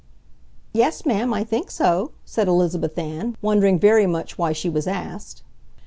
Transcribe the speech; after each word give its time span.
"Yes, 0.73 1.05
ma'am, 1.05 1.31
I 1.31 1.43
think 1.43 1.69
so," 1.69 2.09
said 2.25 2.47
Elizabeth 2.47 2.97
Ann, 2.97 3.37
wondering 3.39 3.77
very 3.77 4.07
much 4.07 4.35
why 4.35 4.51
she 4.51 4.67
was 4.67 4.87
asked. 4.87 5.43